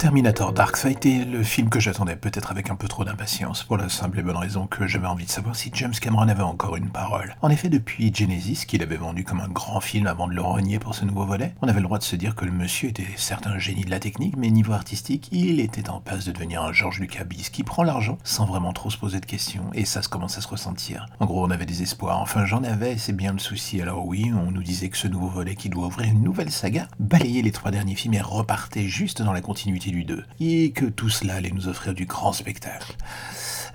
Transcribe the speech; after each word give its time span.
Terminator 0.00 0.54
Dark 0.54 0.78
Fate 0.78 1.04
est 1.04 1.26
le 1.26 1.42
film 1.42 1.68
que 1.68 1.78
j'attendais 1.78 2.16
peut-être 2.16 2.50
avec 2.50 2.70
un 2.70 2.74
peu 2.74 2.88
trop 2.88 3.04
d'impatience, 3.04 3.64
pour 3.64 3.76
la 3.76 3.90
simple 3.90 4.18
et 4.18 4.22
bonne 4.22 4.38
raison 4.38 4.66
que 4.66 4.86
j'avais 4.86 5.06
envie 5.06 5.26
de 5.26 5.30
savoir 5.30 5.54
si 5.54 5.70
James 5.74 5.92
Cameron 5.92 6.26
avait 6.26 6.42
encore 6.42 6.76
une 6.76 6.88
parole. 6.88 7.36
En 7.42 7.50
effet, 7.50 7.68
depuis 7.68 8.10
Genesis, 8.10 8.64
qu'il 8.66 8.82
avait 8.82 8.96
vendu 8.96 9.24
comme 9.24 9.40
un 9.40 9.48
grand 9.48 9.80
film 9.80 10.06
avant 10.06 10.26
de 10.26 10.32
le 10.32 10.40
renier 10.40 10.78
pour 10.78 10.94
ce 10.94 11.04
nouveau 11.04 11.26
volet, 11.26 11.54
on 11.60 11.68
avait 11.68 11.80
le 11.80 11.84
droit 11.84 11.98
de 11.98 12.02
se 12.02 12.16
dire 12.16 12.34
que 12.34 12.46
le 12.46 12.50
monsieur 12.50 12.88
était 12.88 13.06
certes 13.16 13.46
un 13.46 13.58
génie 13.58 13.84
de 13.84 13.90
la 13.90 14.00
technique, 14.00 14.38
mais 14.38 14.48
niveau 14.48 14.72
artistique, 14.72 15.28
il 15.32 15.60
était 15.60 15.90
en 15.90 16.00
passe 16.00 16.24
de 16.24 16.32
devenir 16.32 16.62
un 16.62 16.72
George 16.72 16.98
Lucas 16.98 17.26
qui 17.52 17.62
prend 17.62 17.82
l'argent 17.82 18.16
sans 18.24 18.46
vraiment 18.46 18.72
trop 18.72 18.88
se 18.88 18.96
poser 18.96 19.20
de 19.20 19.26
questions, 19.26 19.68
et 19.74 19.84
ça 19.84 20.00
se 20.00 20.08
commence 20.08 20.38
à 20.38 20.40
se 20.40 20.48
ressentir. 20.48 21.04
En 21.20 21.26
gros, 21.26 21.44
on 21.44 21.50
avait 21.50 21.66
des 21.66 21.82
espoirs, 21.82 22.20
enfin 22.20 22.46
j'en 22.46 22.64
avais, 22.64 22.96
c'est 22.96 23.12
bien 23.12 23.34
le 23.34 23.38
souci. 23.38 23.82
Alors 23.82 24.06
oui, 24.06 24.32
on 24.32 24.50
nous 24.50 24.62
disait 24.62 24.88
que 24.88 24.96
ce 24.96 25.08
nouveau 25.08 25.28
volet 25.28 25.56
qui 25.56 25.68
doit 25.68 25.88
ouvrir 25.88 26.08
une 26.08 26.22
nouvelle 26.22 26.50
saga 26.50 26.88
balayait 26.98 27.42
les 27.42 27.52
trois 27.52 27.70
derniers 27.70 27.96
films 27.96 28.14
et 28.14 28.22
repartait 28.22 28.88
juste 28.88 29.20
dans 29.20 29.34
la 29.34 29.42
continuité 29.42 29.89
du 29.90 30.04
2, 30.04 30.24
et 30.40 30.72
que 30.72 30.86
tout 30.86 31.10
cela 31.10 31.34
allait 31.34 31.50
nous 31.50 31.68
offrir 31.68 31.94
du 31.94 32.06
grand 32.06 32.32
spectacle. 32.32 32.94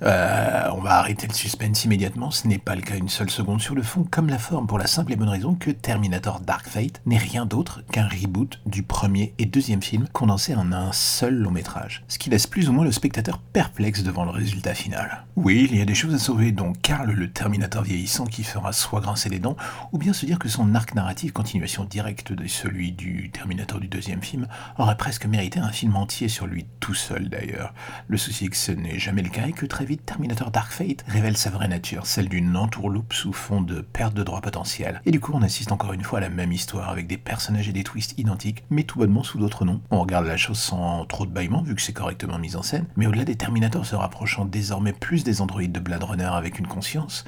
Euh, 0.02 0.70
on 0.74 0.82
va 0.82 0.98
arrêter 0.98 1.28
le 1.28 1.34
suspense 1.34 1.86
immédiatement, 1.86 2.32
ce 2.32 2.48
n'est 2.48 2.58
pas 2.58 2.76
le 2.76 2.82
cas 2.82 2.96
une 2.96 3.10
seule 3.10 3.30
seconde 3.30 3.62
sur 3.62 3.76
le 3.76 3.84
fond, 3.84 4.06
comme 4.10 4.28
la 4.28 4.38
forme, 4.38 4.68
pour 4.68 4.78
la 4.78 4.88
simple 4.88 5.14
et 5.14 5.16
bonne 5.16 5.30
raison 5.30 5.56
que 5.56 5.72
Terminator 5.72 6.40
Dark 6.42 6.68
Fate 6.68 7.02
n'est 7.06 7.18
rien 7.18 7.46
d'autre 7.46 7.82
qu'un 7.92 8.08
reboot 8.08 8.60
du 8.66 8.84
premier 8.84 9.34
et 9.40 9.46
deuxième 9.46 9.82
film 9.82 10.08
condensé 10.12 10.56
en 10.56 10.72
un 10.72 10.92
seul 10.92 11.36
long 11.36 11.52
métrage, 11.52 12.04
ce 12.08 12.18
qui 12.18 12.30
laisse 12.30 12.48
plus 12.48 12.70
ou 12.70 12.74
moins 12.74 12.86
le 12.86 12.92
spectateur 12.92 13.40
perplexe 13.40 14.04
devant 14.04 14.26
le 14.26 14.32
résultat 14.32 14.74
final. 14.74 15.26
Oui, 15.36 15.68
il 15.70 15.78
y 15.78 15.82
a 15.82 15.86
des 15.86 15.96
choses 15.96 16.14
à 16.14 16.20
sauver, 16.20 16.52
dont 16.52 16.74
Carl 16.82 17.12
le 17.12 17.32
Terminator 17.32 17.84
vieillissant 17.84 18.26
qui 18.26 18.44
fera 18.44 18.74
soit 18.74 19.02
grincer 19.02 19.30
les 19.30 19.40
dents, 19.40 19.56
ou 19.92 19.98
bien 19.98 20.14
se 20.14 20.26
dire 20.26 20.40
que 20.40 20.50
son 20.50 20.76
arc 20.76 20.96
narratif, 20.96 21.32
continuation 21.32 21.86
directe 21.86 22.34
de 22.34 22.48
celui 22.48 22.92
du 22.92 23.30
Terminator 23.32 23.80
du 23.80 23.88
deuxième 23.88 24.22
film, 24.22 24.48
aurait 24.78 24.98
presque 24.98 25.26
mérité 25.26 25.60
un 25.60 25.72
film 25.72 25.96
entier 25.96 26.28
sur 26.28 26.48
lui 26.48 26.66
tout 26.80 26.94
seul 26.94 27.30
d'ailleurs. 27.30 27.74
Le 28.08 28.18
souci 28.18 28.46
est 28.46 28.50
que 28.50 28.58
ce 28.58 28.72
n'est 28.72 29.00
jamais 29.00 29.22
le 29.22 29.30
cas 29.30 29.48
et 29.48 29.54
que 29.54 29.66
très 29.66 29.85
vite 29.86 30.06
Terminator 30.06 30.52
Dark 30.52 30.72
Fate 30.72 31.06
révèle 31.08 31.38
sa 31.38 31.50
vraie 31.50 31.68
nature, 31.68 32.06
celle 32.06 32.28
d'une 32.28 32.58
entourloupe 32.58 33.14
sous 33.14 33.34
fond 33.34 33.62
de 33.62 33.82
perte 33.82 34.14
de 34.14 34.24
droit 34.24 34.42
potentiel. 34.42 35.02
Et 35.06 35.12
du 35.12 35.20
coup, 35.20 35.32
on 35.34 35.42
assiste 35.42 35.72
encore 35.72 35.94
une 35.94 36.04
fois 36.04 36.20
à 36.20 36.22
la 36.22 36.30
même 36.30 36.52
histoire 36.52 36.90
avec 36.90 37.08
des 37.08 37.18
personnages 37.18 37.70
et 37.70 37.74
des 37.74 37.84
twists 37.84 38.18
identiques, 38.18 38.64
mais 38.70 38.84
tout 38.84 39.00
bonnement 39.00 39.24
sous 39.24 39.38
d'autres 39.38 39.64
noms. 39.64 39.82
On 39.92 40.02
regarde 40.02 40.26
la 40.26 40.38
chose 40.38 40.58
sans 40.58 41.06
trop 41.06 41.26
de 41.26 41.32
bâillement, 41.32 41.62
vu 41.62 41.76
que 41.76 41.82
c'est 41.82 41.94
correctement 41.94 42.40
mis 42.40 42.56
en 42.56 42.64
scène, 42.64 42.86
mais 42.96 43.08
au-delà 43.08 43.26
des 43.26 43.36
Terminators 43.36 43.86
se 43.86 43.96
rapprochant 43.96 44.46
désormais 44.46 44.94
plus 44.94 45.24
des 45.24 45.42
androïdes 45.42 45.72
de 45.72 45.80
Blade 45.80 46.04
Runner 46.04 46.24
avec 46.26 46.60
une 46.60 46.68
conscience, 46.68 47.24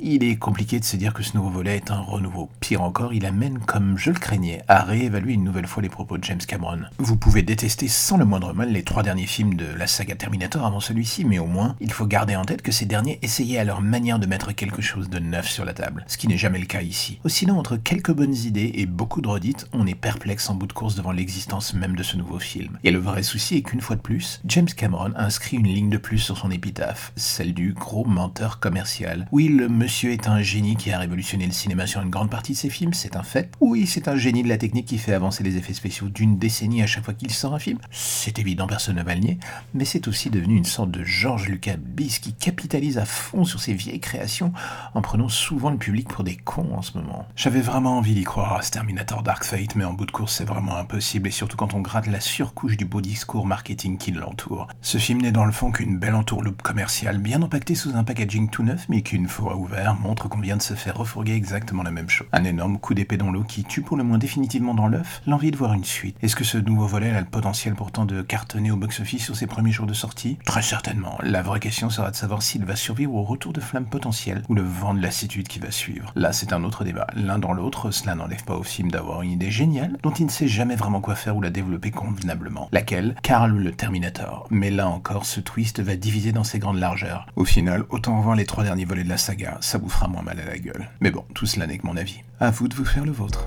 il 0.00 0.24
est 0.24 0.36
compliqué 0.36 0.80
de 0.80 0.84
se 0.84 0.96
dire 0.96 1.12
que 1.12 1.22
ce 1.22 1.36
nouveau 1.36 1.50
volet 1.50 1.76
est 1.76 1.90
un 1.90 2.00
renouveau. 2.00 2.50
Pire 2.60 2.82
encore, 2.82 3.12
il 3.12 3.26
amène, 3.26 3.58
comme 3.58 3.98
je 3.98 4.10
le 4.10 4.18
craignais, 4.18 4.62
à 4.68 4.82
réévaluer 4.82 5.34
une 5.34 5.44
nouvelle 5.44 5.66
fois 5.66 5.82
les 5.82 5.88
propos 5.88 6.18
de 6.18 6.24
James 6.24 6.38
Cameron. 6.38 6.80
Vous 6.98 7.16
pouvez 7.16 7.42
détester 7.42 7.88
sans 7.88 8.16
le 8.16 8.24
moindre 8.24 8.54
mal 8.54 8.72
les 8.72 8.82
trois 8.82 9.02
derniers 9.02 9.26
films 9.26 9.54
de 9.54 9.66
la 9.66 9.86
saga 9.86 10.14
Terminator 10.14 10.64
avant 10.64 10.80
celui-ci, 10.80 11.24
mais 11.24 11.38
au 11.38 11.46
moins, 11.46 11.76
il 11.82 11.92
faut 11.92 12.06
garder 12.06 12.36
en 12.36 12.44
tête 12.44 12.62
que 12.62 12.72
ces 12.72 12.86
derniers 12.86 13.18
essayaient 13.22 13.58
à 13.58 13.64
leur 13.64 13.82
manière 13.82 14.18
de 14.18 14.26
mettre 14.26 14.52
quelque 14.52 14.80
chose 14.80 15.10
de 15.10 15.18
neuf 15.18 15.48
sur 15.48 15.64
la 15.64 15.74
table, 15.74 16.04
ce 16.06 16.16
qui 16.16 16.28
n'est 16.28 16.38
jamais 16.38 16.60
le 16.60 16.66
cas 16.66 16.80
ici. 16.80 17.18
Sinon, 17.26 17.58
entre 17.58 17.76
quelques 17.76 18.12
bonnes 18.12 18.34
idées 18.34 18.70
et 18.74 18.86
beaucoup 18.86 19.20
de 19.20 19.28
redites, 19.28 19.66
on 19.72 19.86
est 19.86 19.96
perplexe 19.96 20.48
en 20.48 20.54
bout 20.54 20.68
de 20.68 20.72
course 20.72 20.94
devant 20.94 21.12
l'existence 21.12 21.74
même 21.74 21.96
de 21.96 22.02
ce 22.02 22.16
nouveau 22.16 22.38
film. 22.38 22.78
Et 22.84 22.92
le 22.92 23.00
vrai 23.00 23.22
souci 23.22 23.56
est 23.56 23.62
qu'une 23.62 23.80
fois 23.80 23.96
de 23.96 24.00
plus, 24.00 24.40
James 24.46 24.68
Cameron 24.68 25.12
inscrit 25.16 25.56
une 25.56 25.66
ligne 25.66 25.90
de 25.90 25.98
plus 25.98 26.18
sur 26.18 26.38
son 26.38 26.50
épitaphe, 26.50 27.12
celle 27.16 27.52
du 27.52 27.72
gros 27.72 28.04
menteur 28.04 28.60
commercial. 28.60 29.26
Oui, 29.32 29.48
le 29.48 29.68
monsieur 29.68 30.12
est 30.12 30.28
un 30.28 30.40
génie 30.40 30.76
qui 30.76 30.92
a 30.92 30.98
révolutionné 30.98 31.46
le 31.46 31.52
cinéma 31.52 31.86
sur 31.88 32.00
une 32.00 32.10
grande 32.10 32.30
partie 32.30 32.52
de 32.52 32.58
ses 32.58 32.70
films, 32.70 32.94
c'est 32.94 33.16
un 33.16 33.24
fait. 33.24 33.50
Oui, 33.60 33.86
c'est 33.86 34.06
un 34.06 34.16
génie 34.16 34.44
de 34.44 34.48
la 34.48 34.58
technique 34.58 34.86
qui 34.86 34.98
fait 34.98 35.14
avancer 35.14 35.42
les 35.42 35.56
effets 35.56 35.74
spéciaux 35.74 36.08
d'une 36.08 36.38
décennie 36.38 36.82
à 36.82 36.86
chaque 36.86 37.04
fois 37.04 37.14
qu'il 37.14 37.32
sort 37.32 37.54
un 37.54 37.58
film. 37.58 37.78
C'est 37.90 38.38
évident, 38.38 38.68
personne 38.68 38.96
ne 38.96 39.02
va 39.02 39.14
le 39.14 39.20
nier, 39.20 39.38
mais 39.74 39.84
c'est 39.84 40.06
aussi 40.06 40.30
devenu 40.30 40.56
une 40.56 40.64
sorte 40.64 40.90
de 40.90 41.02
George 41.02 41.48
Lucas 41.48 41.71
qui 42.20 42.34
capitalise 42.34 42.98
à 42.98 43.04
fond 43.04 43.44
sur 43.44 43.60
ses 43.60 43.74
vieilles 43.74 44.00
créations 44.00 44.52
en 44.94 45.02
prenant 45.02 45.28
souvent 45.28 45.70
le 45.70 45.76
public 45.76 46.08
pour 46.08 46.24
des 46.24 46.36
cons 46.36 46.74
en 46.74 46.82
ce 46.82 46.98
moment. 46.98 47.26
J'avais 47.36 47.60
vraiment 47.60 47.98
envie 47.98 48.14
d'y 48.14 48.24
croire 48.24 48.54
à 48.54 48.62
ce 48.62 48.70
Terminator 48.70 49.22
Dark 49.22 49.44
Fate, 49.44 49.74
mais 49.76 49.84
en 49.84 49.92
bout 49.92 50.06
de 50.06 50.10
course 50.10 50.36
c'est 50.36 50.44
vraiment 50.44 50.76
impossible, 50.76 51.28
et 51.28 51.30
surtout 51.30 51.56
quand 51.56 51.74
on 51.74 51.80
gratte 51.80 52.06
la 52.06 52.20
surcouche 52.20 52.76
du 52.76 52.84
beau 52.84 53.00
discours 53.00 53.46
marketing 53.46 53.98
qui 53.98 54.10
l'entoure. 54.10 54.68
Ce 54.80 54.98
film 54.98 55.22
n'est 55.22 55.32
dans 55.32 55.44
le 55.44 55.52
fond 55.52 55.70
qu'une 55.70 55.98
belle 55.98 56.14
entourloupe 56.14 56.62
commerciale, 56.62 57.18
bien 57.18 57.42
empaquetée 57.42 57.74
sous 57.74 57.96
un 57.96 58.04
packaging 58.04 58.50
tout 58.50 58.62
neuf, 58.62 58.86
mais 58.88 59.02
qui 59.02 59.16
une 59.16 59.28
fois 59.28 59.56
ouvert 59.56 59.94
montre 59.94 60.28
qu'on 60.28 60.40
vient 60.40 60.56
de 60.56 60.62
se 60.62 60.74
faire 60.74 60.96
refourguer 60.96 61.34
exactement 61.34 61.82
la 61.82 61.90
même 61.90 62.08
chose. 62.08 62.26
Un 62.32 62.44
énorme 62.44 62.78
coup 62.78 62.94
d'épée 62.94 63.16
dans 63.16 63.30
l'eau 63.30 63.44
qui 63.44 63.64
tue 63.64 63.82
pour 63.82 63.96
le 63.96 64.04
moins 64.04 64.18
définitivement 64.18 64.74
dans 64.74 64.88
l'œuf 64.88 65.22
l'envie 65.26 65.50
de 65.50 65.56
voir 65.56 65.72
une 65.72 65.84
suite. 65.84 66.16
Est-ce 66.22 66.36
que 66.36 66.44
ce 66.44 66.58
nouveau 66.58 66.86
volet 66.86 67.10
a 67.10 67.20
le 67.20 67.26
potentiel 67.26 67.74
pourtant 67.74 68.04
de 68.04 68.22
cartonner 68.22 68.70
au 68.70 68.76
box-office 68.76 69.24
sur 69.24 69.36
ses 69.36 69.46
premiers 69.46 69.72
jours 69.72 69.86
de 69.86 69.94
sortie? 69.94 70.38
Très 70.44 70.62
certainement. 70.62 71.18
La 71.22 71.42
vraie 71.42 71.60
question 71.62 71.90
sera 71.90 72.10
de 72.10 72.16
savoir 72.16 72.42
s'il 72.42 72.64
va 72.64 72.74
survivre 72.74 73.14
au 73.14 73.22
retour 73.22 73.52
de 73.52 73.60
flamme 73.60 73.86
potentiel 73.86 74.42
ou 74.48 74.54
le 74.54 74.62
vent 74.62 74.94
de 74.94 75.00
lassitude 75.00 75.46
qui 75.46 75.60
va 75.60 75.70
suivre. 75.70 76.12
Là, 76.16 76.32
c'est 76.32 76.52
un 76.52 76.64
autre 76.64 76.82
débat. 76.82 77.06
L'un 77.14 77.38
dans 77.38 77.52
l'autre, 77.52 77.92
cela 77.92 78.16
n'enlève 78.16 78.42
pas 78.42 78.56
au 78.56 78.64
film 78.64 78.90
d'avoir 78.90 79.22
une 79.22 79.30
idée 79.30 79.52
géniale 79.52 79.96
dont 80.02 80.10
il 80.10 80.26
ne 80.26 80.30
sait 80.30 80.48
jamais 80.48 80.74
vraiment 80.74 81.00
quoi 81.00 81.14
faire 81.14 81.36
ou 81.36 81.40
la 81.40 81.50
développer 81.50 81.92
convenablement. 81.92 82.68
Laquelle? 82.72 83.14
Carl 83.22 83.56
le 83.56 83.70
Terminator. 83.70 84.48
Mais 84.50 84.72
là 84.72 84.88
encore, 84.88 85.24
ce 85.24 85.38
twist 85.38 85.80
va 85.80 85.94
diviser 85.94 86.32
dans 86.32 86.42
ses 86.42 86.58
grandes 86.58 86.80
largeurs. 86.80 87.26
Au 87.36 87.44
final, 87.44 87.84
autant 87.90 88.20
voir 88.20 88.34
les 88.34 88.44
trois 88.44 88.64
derniers 88.64 88.84
volets 88.84 89.04
de 89.04 89.08
la 89.08 89.16
saga, 89.16 89.58
ça 89.60 89.78
vous 89.78 89.88
fera 89.88 90.08
moins 90.08 90.22
mal 90.22 90.40
à 90.40 90.44
la 90.44 90.58
gueule. 90.58 90.90
Mais 91.00 91.12
bon, 91.12 91.24
tout 91.32 91.46
cela 91.46 91.68
n'est 91.68 91.78
que 91.78 91.86
mon 91.86 91.96
avis. 91.96 92.24
À 92.40 92.50
vous 92.50 92.66
de 92.66 92.74
vous 92.74 92.84
faire 92.84 93.04
le 93.04 93.12
vôtre. 93.12 93.46